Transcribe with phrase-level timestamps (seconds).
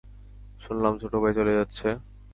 [0.61, 1.87] শুনলাম ছোট ভাই চলে যাচ্ছে?